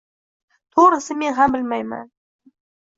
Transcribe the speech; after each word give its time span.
To‘g‘risi, 0.77 1.19
men 1.21 1.39
ham 1.43 1.57
bilmayman. 1.59 2.13